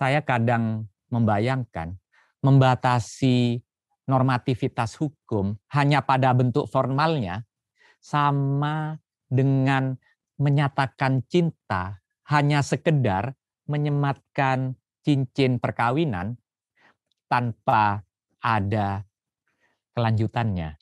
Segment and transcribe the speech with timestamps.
[0.00, 1.92] saya kadang membayangkan
[2.40, 3.60] membatasi
[4.08, 7.44] normativitas hukum hanya pada bentuk formalnya
[8.00, 8.96] sama
[9.28, 10.00] dengan
[10.40, 12.00] menyatakan cinta
[12.32, 13.36] hanya sekedar
[13.68, 14.72] menyematkan
[15.04, 16.40] cincin perkawinan
[17.28, 18.00] tanpa
[18.40, 19.04] ada
[19.92, 20.80] kelanjutannya.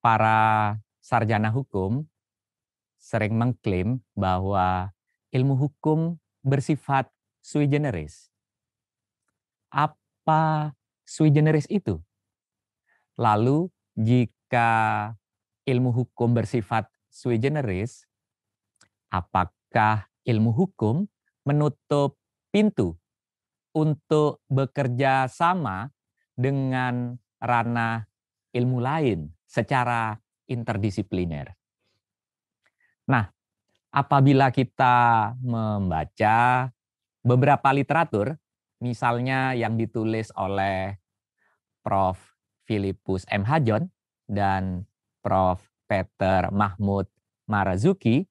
[0.00, 2.02] Para sarjana hukum
[2.98, 4.90] sering mengklaim bahwa
[5.30, 7.06] ilmu hukum bersifat
[7.38, 8.34] sui generis.
[9.70, 10.74] Apa
[11.06, 12.02] sui generis itu?
[13.14, 15.14] Lalu jika
[15.62, 18.02] ilmu hukum bersifat sui generis,
[19.06, 21.06] apakah ilmu hukum
[21.46, 22.18] menutup
[22.50, 22.98] pintu
[23.70, 25.94] untuk bekerja sama
[26.34, 28.10] dengan ranah
[28.50, 31.54] ilmu lain secara interdisipliner?
[33.06, 33.30] Nah,
[33.94, 36.70] apabila kita membaca
[37.22, 38.34] beberapa literatur,
[38.82, 40.98] misalnya yang ditulis oleh
[41.82, 42.18] Prof.
[42.66, 43.46] Philippus M.
[43.46, 43.86] Hajon
[44.26, 44.82] dan
[45.22, 45.62] Prof.
[45.86, 47.06] Peter Mahmud
[47.46, 48.26] Marazuki,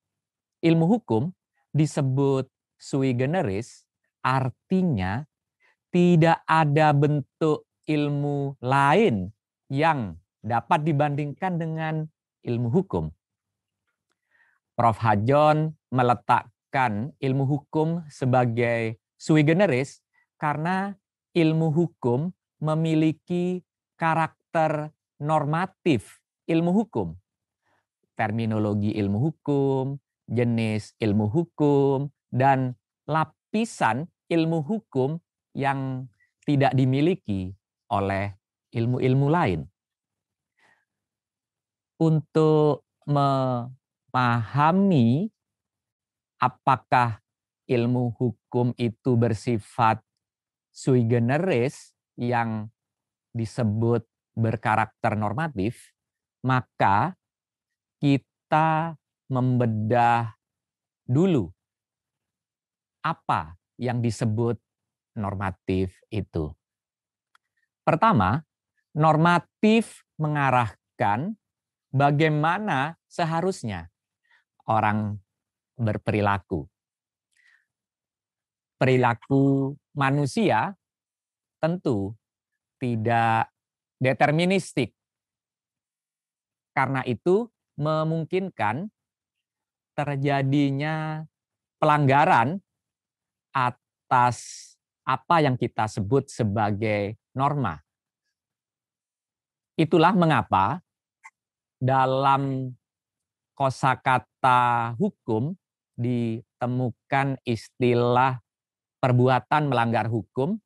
[0.60, 1.32] ilmu hukum
[1.72, 3.88] disebut sui generis,
[4.20, 5.24] artinya
[5.88, 9.32] tidak ada bentuk ilmu lain
[9.72, 12.06] yang dapat dibandingkan dengan
[12.46, 13.10] ilmu hukum.
[14.78, 15.02] Prof.
[15.02, 20.06] Hajon meletakkan ilmu hukum sebagai sui generis
[20.38, 20.94] karena
[21.34, 22.30] ilmu hukum
[22.62, 23.66] memiliki
[23.98, 27.18] karakter normatif ilmu hukum.
[28.16, 30.00] Terminologi ilmu hukum,
[30.30, 32.76] jenis ilmu hukum, dan
[33.08, 35.20] lapisan ilmu hukum
[35.56, 36.08] yang
[36.46, 37.56] tidak dimiliki
[37.92, 38.36] oleh
[38.76, 39.68] ilmu-ilmu lain.
[41.96, 43.80] Untuk memahami
[46.44, 47.24] apakah
[47.66, 50.04] ilmu hukum itu bersifat
[50.76, 52.68] sui generis yang
[53.32, 54.04] disebut
[54.36, 55.96] berkarakter normatif,
[56.44, 57.16] maka
[58.04, 59.00] kita
[59.32, 60.36] membedah
[61.08, 61.50] dulu
[63.06, 64.58] apa yang disebut
[65.16, 66.52] normatif itu.
[67.86, 68.42] Pertama,
[68.98, 71.38] normatif mengarahkan
[71.96, 73.88] bagaimana seharusnya
[74.68, 75.16] orang
[75.80, 76.68] berperilaku.
[78.76, 80.76] Perilaku manusia
[81.64, 82.12] tentu
[82.76, 83.48] tidak
[84.04, 84.92] deterministik.
[86.76, 87.48] Karena itu
[87.80, 88.92] memungkinkan
[89.96, 91.24] terjadinya
[91.80, 92.60] pelanggaran
[93.56, 94.76] atas
[95.08, 97.80] apa yang kita sebut sebagai norma.
[99.80, 100.84] Itulah mengapa
[101.86, 102.74] dalam
[103.54, 105.54] kosakata hukum
[105.94, 108.42] ditemukan istilah
[108.98, 110.58] perbuatan melanggar hukum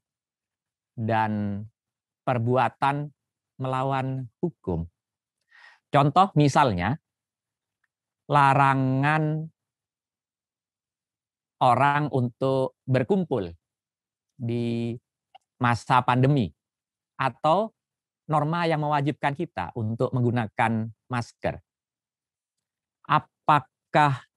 [0.96, 1.64] dan
[2.24, 3.12] perbuatan
[3.60, 4.88] melawan hukum.
[5.92, 6.96] Contoh misalnya
[8.32, 9.52] larangan
[11.60, 13.52] orang untuk berkumpul
[14.40, 14.96] di
[15.60, 16.48] masa pandemi
[17.20, 17.76] atau
[18.32, 21.58] norma yang mewajibkan kita untuk menggunakan masker.
[23.10, 24.30] Apakah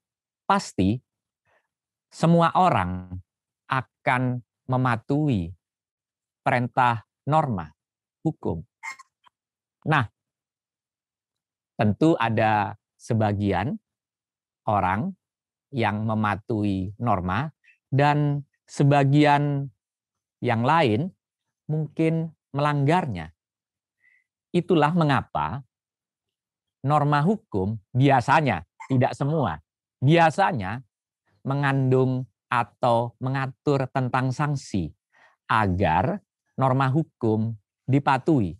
[0.49, 0.99] pasti
[2.09, 3.21] semua orang
[3.69, 5.53] akan mematuhi
[6.41, 7.69] perintah norma
[8.25, 8.65] hukum?
[9.87, 10.09] Nah,
[11.77, 13.77] tentu ada sebagian
[14.65, 15.12] orang
[15.72, 17.50] yang mematuhi norma
[17.89, 19.69] dan sebagian
[20.41, 21.10] yang lain
[21.66, 23.33] mungkin melanggarnya.
[24.53, 25.65] Itulah mengapa
[26.82, 29.62] norma hukum biasanya, tidak semua,
[30.03, 30.82] biasanya
[31.47, 34.92] mengandung atau mengatur tentang sanksi
[35.48, 36.21] agar
[36.59, 37.54] norma hukum
[37.88, 38.59] dipatuhi.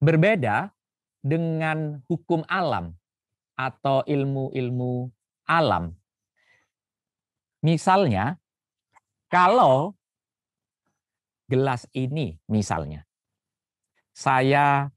[0.00, 0.72] Berbeda
[1.20, 2.96] dengan hukum alam
[3.56, 5.12] atau ilmu-ilmu
[5.44, 5.92] alam.
[7.60, 8.40] Misalnya,
[9.28, 9.92] kalau
[11.44, 13.04] gelas ini misalnya,
[14.16, 14.88] saya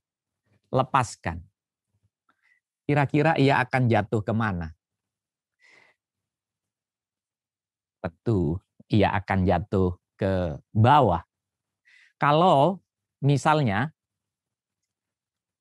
[0.71, 1.43] lepaskan.
[2.83, 4.75] Kira-kira ia akan jatuh ke mana?
[8.03, 8.59] Tentu
[8.91, 11.23] ia akan jatuh ke bawah.
[12.19, 12.83] Kalau
[13.23, 13.95] misalnya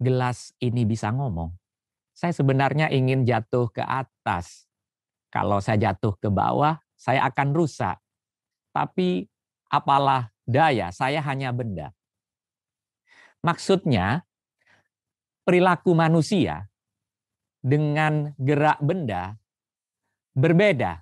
[0.03, 1.55] gelas ini bisa ngomong,
[2.11, 4.67] saya sebenarnya ingin jatuh ke atas.
[5.31, 8.03] Kalau saya jatuh ke bawah, saya akan rusak.
[8.75, 9.31] Tapi
[9.71, 11.95] apalah daya, saya hanya benda.
[13.43, 14.27] Maksudnya,
[15.47, 16.72] perilaku manusia
[17.63, 19.39] dengan gerak benda
[20.35, 21.01] berbeda.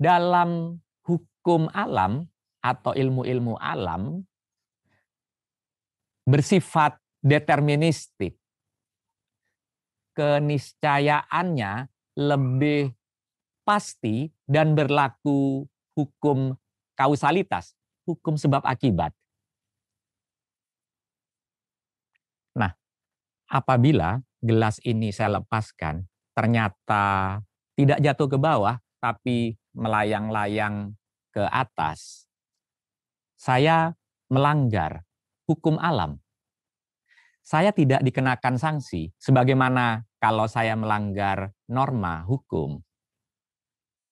[0.00, 2.24] Dalam hukum alam
[2.60, 4.24] atau ilmu-ilmu alam
[6.28, 8.36] bersifat deterministik.
[10.16, 11.88] Keniscayaannya
[12.20, 12.92] lebih
[13.64, 15.64] pasti dan berlaku
[15.96, 16.52] hukum
[16.98, 17.72] kausalitas,
[18.04, 19.14] hukum sebab akibat.
[22.52, 22.74] Nah,
[23.48, 27.38] apabila gelas ini saya lepaskan, ternyata
[27.76, 30.96] tidak jatuh ke bawah, tapi melayang-layang
[31.30, 32.26] ke atas,
[33.40, 33.96] saya
[34.28, 35.06] melanggar
[35.48, 36.20] hukum alam.
[37.40, 42.84] Saya tidak dikenakan sanksi, sebagaimana kalau saya melanggar norma hukum.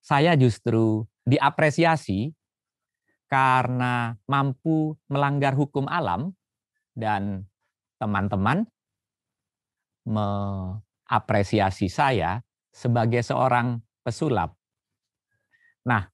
[0.01, 2.33] Saya justru diapresiasi
[3.29, 6.33] karena mampu melanggar hukum alam
[6.97, 7.45] dan
[8.01, 8.65] teman-teman
[10.09, 12.41] mengapresiasi saya
[12.73, 14.57] sebagai seorang pesulap.
[15.85, 16.09] Nah,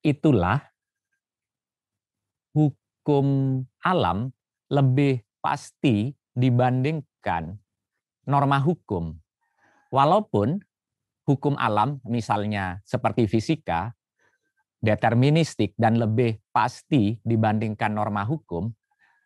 [0.00, 0.64] itulah
[2.56, 4.32] hukum alam
[4.72, 7.56] lebih pasti dibandingkan
[8.24, 9.16] norma hukum.
[9.88, 10.60] Walaupun
[11.24, 13.92] hukum alam misalnya seperti fisika
[14.78, 18.70] deterministik dan lebih pasti dibandingkan norma hukum,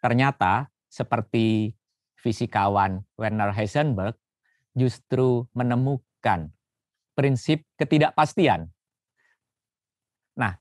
[0.01, 1.77] ternyata seperti
[2.23, 4.15] fisikawan Werner Heisenberg
[4.73, 6.55] justru menemukan
[7.13, 8.71] prinsip ketidakpastian.
[10.39, 10.57] Nah,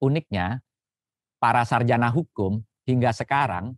[0.00, 0.62] uniknya
[1.42, 3.76] para sarjana hukum hingga sekarang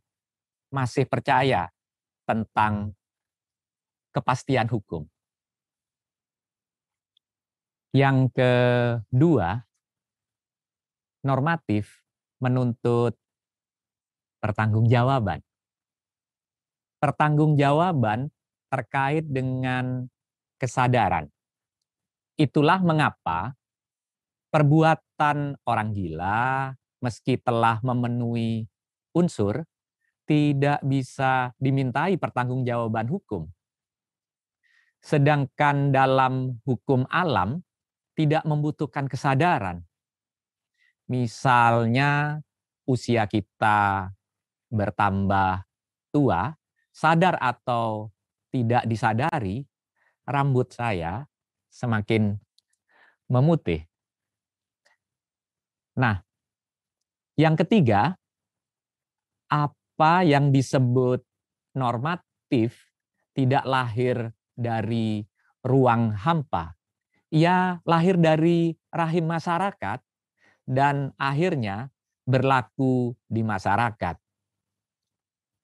[0.70, 1.72] masih percaya
[2.28, 2.94] tentang
[4.14, 5.08] kepastian hukum.
[7.90, 9.66] Yang kedua,
[11.26, 12.06] normatif
[12.38, 13.18] menuntut
[14.38, 15.42] pertanggungjawaban
[17.00, 18.28] pertanggungjawaban
[18.70, 20.06] terkait dengan
[20.60, 21.26] kesadaran.
[22.38, 23.56] Itulah mengapa
[24.52, 28.68] perbuatan orang gila meski telah memenuhi
[29.16, 29.64] unsur
[30.28, 33.50] tidak bisa dimintai pertanggungjawaban hukum.
[35.00, 37.64] Sedangkan dalam hukum alam
[38.14, 39.82] tidak membutuhkan kesadaran.
[41.10, 42.38] Misalnya
[42.86, 44.12] usia kita
[44.70, 45.66] bertambah
[46.14, 46.54] tua,
[46.90, 48.10] sadar atau
[48.50, 49.62] tidak disadari,
[50.26, 51.26] rambut saya
[51.70, 52.34] semakin
[53.30, 53.86] memutih.
[55.98, 56.22] Nah,
[57.38, 58.18] yang ketiga,
[59.50, 61.22] apa yang disebut
[61.74, 62.90] normatif
[63.34, 65.22] tidak lahir dari
[65.62, 66.74] ruang hampa.
[67.30, 70.02] Ia lahir dari rahim masyarakat
[70.66, 71.90] dan akhirnya
[72.26, 74.18] berlaku di masyarakat.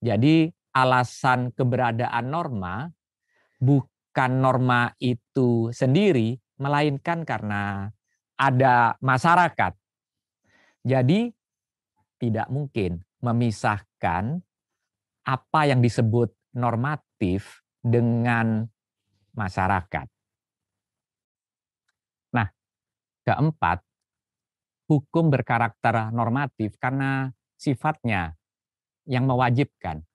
[0.00, 2.92] Jadi alasan keberadaan norma
[3.56, 7.88] bukan norma itu sendiri, melainkan karena
[8.36, 9.72] ada masyarakat.
[10.84, 11.32] Jadi
[12.20, 14.44] tidak mungkin memisahkan
[15.26, 18.68] apa yang disebut normatif dengan
[19.34, 20.06] masyarakat.
[22.36, 22.48] Nah,
[23.26, 23.82] keempat,
[24.86, 28.36] hukum berkarakter normatif karena sifatnya
[29.08, 30.06] yang mewajibkan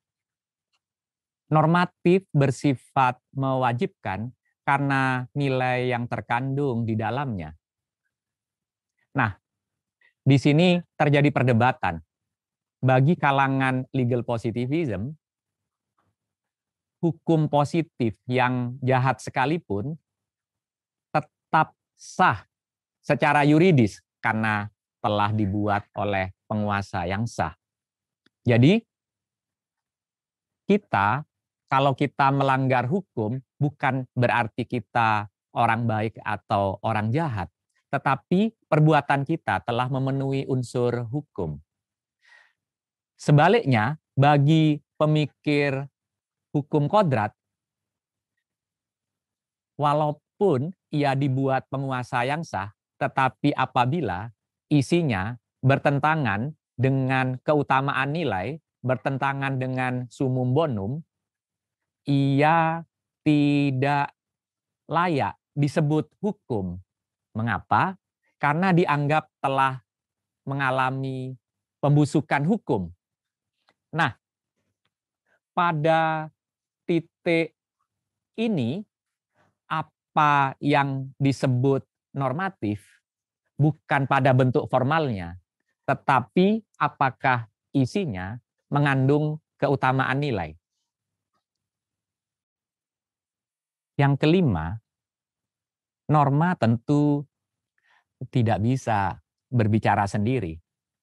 [1.51, 4.31] normatif bersifat mewajibkan
[4.63, 7.51] karena nilai yang terkandung di dalamnya.
[9.12, 9.36] Nah,
[10.24, 12.00] di sini terjadi perdebatan.
[12.81, 15.13] Bagi kalangan legal positivism,
[16.98, 19.93] hukum positif yang jahat sekalipun
[21.13, 22.41] tetap sah
[23.05, 24.65] secara yuridis karena
[24.98, 27.53] telah dibuat oleh penguasa yang sah.
[28.41, 28.81] Jadi,
[30.65, 31.22] kita
[31.72, 37.48] kalau kita melanggar hukum bukan berarti kita orang baik atau orang jahat,
[37.88, 41.56] tetapi perbuatan kita telah memenuhi unsur hukum.
[43.16, 45.88] Sebaliknya, bagi pemikir
[46.51, 47.32] hukum kodrat,
[49.80, 54.28] walaupun ia dibuat penguasa yang sah, tetapi apabila
[54.68, 61.00] isinya bertentangan dengan keutamaan nilai, bertentangan dengan sumum bonum,
[62.05, 62.81] ia
[63.22, 64.13] tidak
[64.89, 66.79] layak disebut hukum.
[67.31, 67.96] Mengapa?
[68.41, 69.79] Karena dianggap telah
[70.43, 71.38] mengalami
[71.79, 72.89] pembusukan hukum.
[73.93, 74.17] Nah,
[75.53, 76.31] pada
[76.88, 77.53] titik
[78.36, 78.81] ini
[79.70, 82.84] apa yang disebut normatif
[83.55, 85.38] bukan pada bentuk formalnya,
[85.86, 88.41] tetapi apakah isinya
[88.74, 90.61] mengandung keutamaan nilai.
[94.00, 94.79] Yang kelima,
[96.12, 97.24] norma tentu
[98.29, 99.19] tidak bisa
[99.51, 100.55] berbicara sendiri.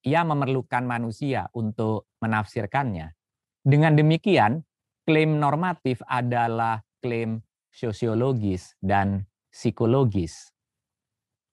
[0.07, 3.12] Ia memerlukan manusia untuk menafsirkannya.
[3.61, 4.62] Dengan demikian,
[5.04, 10.54] klaim normatif adalah klaim sosiologis dan psikologis.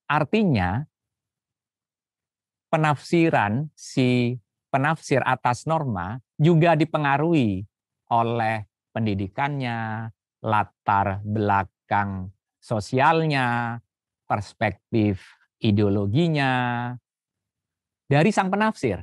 [0.05, 0.85] Artinya,
[2.69, 4.37] penafsiran si
[4.69, 7.65] penafsir atas norma juga dipengaruhi
[8.11, 10.11] oleh pendidikannya,
[10.45, 12.29] latar belakang
[12.61, 13.81] sosialnya,
[14.29, 15.25] perspektif
[15.57, 16.93] ideologinya
[18.05, 19.01] dari sang penafsir.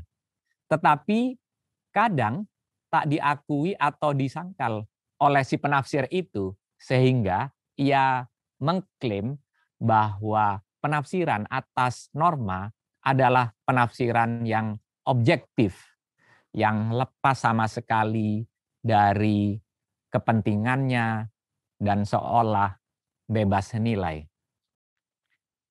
[0.71, 1.35] Tetapi
[1.91, 2.47] kadang
[2.87, 4.87] tak diakui atau disangkal
[5.19, 8.27] oleh si penafsir itu sehingga ia
[8.63, 9.39] mengklaim
[9.83, 12.71] bahwa penafsiran atas norma
[13.03, 15.75] adalah penafsiran yang objektif,
[16.55, 18.47] yang lepas sama sekali
[18.79, 19.59] dari
[20.11, 21.32] kepentingannya
[21.83, 22.79] dan seolah
[23.27, 24.23] bebas nilai.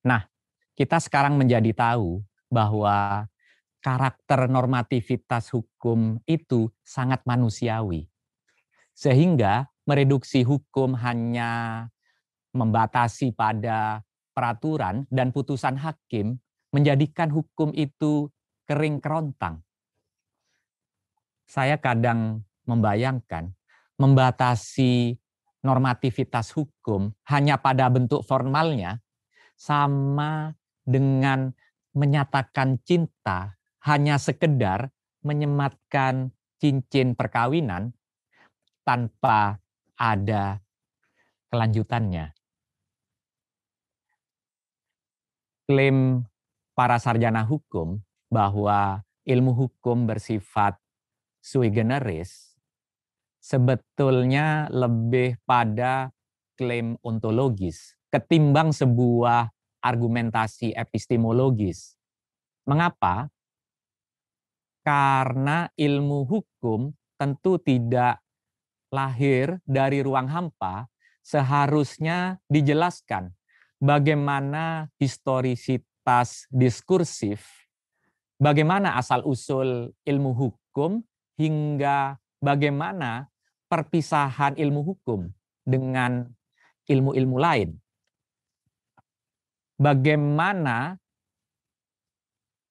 [0.04, 0.28] Nah,
[0.76, 2.20] kita sekarang menjadi tahu
[2.52, 3.24] bahwa
[3.80, 8.12] karakter normativitas hukum itu sangat manusiawi.
[8.92, 11.88] Sehingga mereduksi hukum hanya
[12.52, 14.04] membatasi pada
[14.36, 16.44] peraturan dan putusan hakim
[16.76, 18.28] menjadikan hukum itu
[18.68, 19.64] kering kerontang.
[21.48, 23.52] Saya kadang membayangkan
[24.02, 25.21] membatasi
[25.62, 29.02] normativitas hukum hanya pada bentuk formalnya
[29.58, 31.54] sama dengan
[31.94, 34.90] menyatakan cinta hanya sekedar
[35.22, 37.94] menyematkan cincin perkawinan
[38.82, 39.62] tanpa
[39.98, 40.62] ada
[41.54, 42.34] kelanjutannya.
[45.70, 46.26] Klaim
[46.74, 48.02] para sarjana hukum
[48.34, 50.82] bahwa ilmu hukum bersifat
[51.38, 52.51] sui generis
[53.42, 56.14] sebetulnya lebih pada
[56.54, 59.48] klaim ontologis ketimbang sebuah
[59.80, 61.96] argumentasi epistemologis.
[62.68, 63.32] Mengapa?
[64.84, 68.20] Karena ilmu hukum tentu tidak
[68.92, 70.92] lahir dari ruang hampa,
[71.24, 73.32] seharusnya dijelaskan
[73.80, 77.48] bagaimana historisitas diskursif,
[78.36, 81.00] bagaimana asal-usul ilmu hukum,
[81.40, 83.31] hingga bagaimana
[83.72, 85.32] perpisahan ilmu hukum
[85.64, 86.28] dengan
[86.92, 87.80] ilmu-ilmu lain
[89.80, 91.00] bagaimana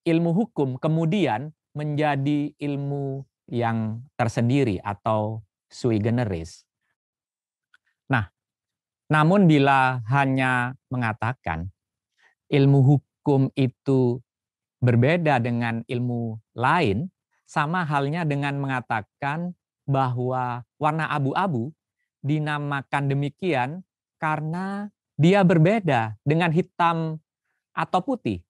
[0.05, 6.63] ilmu hukum kemudian menjadi ilmu yang tersendiri atau sui generis.
[8.07, 8.31] Nah,
[9.11, 11.71] namun bila hanya mengatakan
[12.47, 14.23] ilmu hukum itu
[14.83, 17.11] berbeda dengan ilmu lain,
[17.47, 19.55] sama halnya dengan mengatakan
[19.91, 21.75] bahwa warna abu-abu
[22.23, 23.71] dinamakan demikian
[24.23, 24.87] karena
[25.19, 27.19] dia berbeda dengan hitam
[27.75, 28.47] atau putih.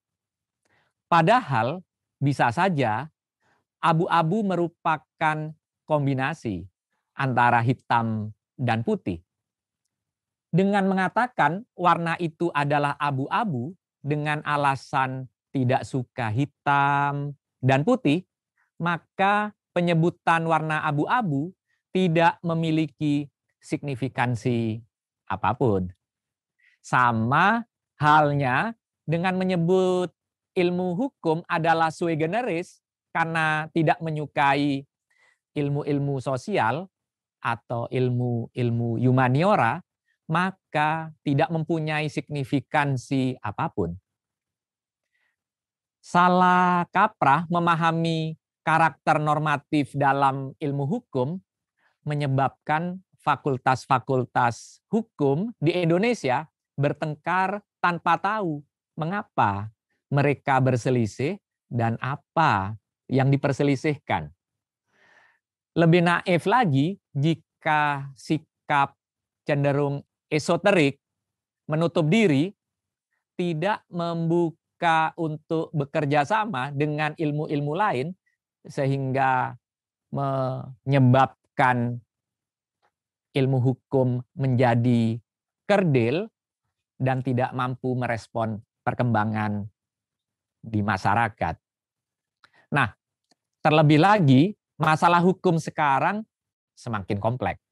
[1.09, 1.81] Padahal
[2.21, 3.09] bisa saja
[3.81, 5.57] abu-abu merupakan
[5.89, 6.69] kombinasi
[7.17, 9.25] antara hitam dan putih.
[10.51, 18.27] Dengan mengatakan warna itu adalah abu-abu dengan alasan tidak suka hitam dan putih,
[18.79, 21.55] maka penyebutan warna abu-abu
[21.91, 23.27] tidak memiliki
[23.61, 24.81] signifikansi
[25.27, 25.91] apa pun.
[26.81, 27.67] Sama
[28.01, 28.73] halnya
[29.05, 30.11] dengan menyebut
[30.57, 32.81] ilmu hukum adalah sui generis
[33.15, 34.87] karena tidak menyukai
[35.55, 36.87] ilmu-ilmu sosial
[37.43, 39.83] atau ilmu-ilmu humaniora,
[40.31, 43.97] maka tidak mempunyai signifikansi apa pun.
[46.01, 48.40] Salah kaprah memahami
[48.71, 51.43] karakter normatif dalam ilmu hukum
[52.07, 56.47] menyebabkan fakultas-fakultas hukum di Indonesia
[56.79, 58.63] bertengkar tanpa tahu
[58.95, 59.75] mengapa
[60.07, 62.79] mereka berselisih dan apa
[63.11, 64.31] yang diperselisihkan.
[65.75, 68.95] Lebih naif lagi jika sikap
[69.43, 71.03] cenderung esoterik,
[71.67, 72.55] menutup diri,
[73.35, 78.15] tidak membuka untuk bekerja sama dengan ilmu-ilmu lain,
[78.67, 79.57] sehingga
[80.11, 82.01] menyebabkan
[83.31, 85.17] ilmu hukum menjadi
[85.65, 86.27] kerdil
[86.99, 89.65] dan tidak mampu merespon perkembangan
[90.61, 91.57] di masyarakat.
[92.75, 92.91] Nah,
[93.65, 96.27] terlebih lagi masalah hukum sekarang
[96.77, 97.63] semakin kompleks.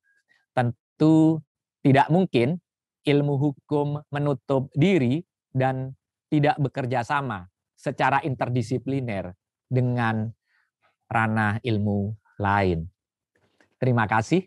[0.54, 1.42] Tentu
[1.82, 2.56] tidak mungkin
[3.04, 5.96] ilmu hukum menutup diri dan
[6.28, 9.32] tidak bekerja sama secara interdisipliner
[9.68, 10.28] dengan
[11.08, 12.86] ranah ilmu lain.
[13.80, 14.46] Terima kasih.